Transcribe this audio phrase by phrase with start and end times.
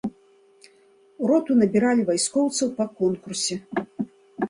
[1.21, 3.55] У роту набіралі вайскоўцаў па конкурсе.